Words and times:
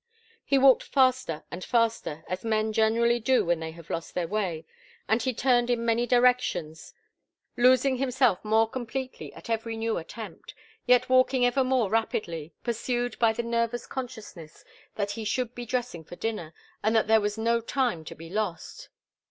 He 0.43 0.57
walked 0.57 0.81
faster 0.81 1.43
and 1.51 1.63
faster, 1.63 2.23
as 2.27 2.43
men 2.43 2.73
generally 2.73 3.19
do 3.19 3.45
when 3.45 3.59
they 3.59 3.69
have 3.73 3.91
lost 3.91 4.15
their 4.15 4.27
way, 4.27 4.65
and 5.07 5.21
he 5.21 5.31
turned 5.31 5.69
in 5.69 5.85
many 5.85 6.07
directions, 6.07 6.95
losing 7.55 7.97
himself 7.97 8.43
more 8.43 8.67
completely 8.67 9.31
at 9.35 9.47
every 9.47 9.77
new 9.77 9.99
attempt, 9.99 10.55
yet 10.87 11.07
walking 11.07 11.45
ever 11.45 11.63
more 11.63 11.91
rapidly, 11.91 12.51
pursued 12.63 13.19
by 13.19 13.31
the 13.31 13.43
nervous 13.43 13.85
consciousness 13.85 14.65
that 14.95 15.11
he 15.11 15.23
should 15.23 15.53
be 15.53 15.67
dressing 15.67 16.03
for 16.03 16.15
dinner 16.15 16.55
and 16.81 16.95
that 16.95 17.05
there 17.05 17.21
was 17.21 17.37
no 17.37 17.61
time 17.61 18.03
to 18.05 18.15
be 18.15 18.27
lost. 18.27 18.89